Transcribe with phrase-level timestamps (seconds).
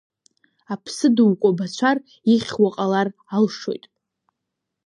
[0.73, 1.97] Аԥсы дукәабацәар
[2.33, 3.83] ихьуа ҟалар алшоит…